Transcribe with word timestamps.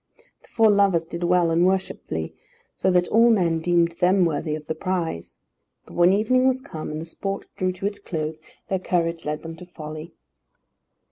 The 0.41 0.47
four 0.47 0.71
lovers 0.71 1.05
did 1.05 1.23
well 1.23 1.51
and 1.51 1.63
worshipfully, 1.63 2.33
so 2.73 2.89
that 2.89 3.07
all 3.09 3.29
men 3.29 3.59
deemed 3.59 3.91
them 3.99 4.25
worthy 4.25 4.55
of 4.55 4.65
the 4.65 4.73
prize. 4.73 5.37
But 5.85 5.93
when 5.93 6.11
evening 6.11 6.47
was 6.47 6.59
come, 6.59 6.89
and 6.89 6.99
the 6.99 7.05
sport 7.05 7.45
drew 7.55 7.71
to 7.73 7.85
its 7.85 7.99
close, 7.99 8.41
their 8.67 8.79
courage 8.79 9.25
led 9.27 9.43
them 9.43 9.55
to 9.57 9.65
folly. 9.67 10.15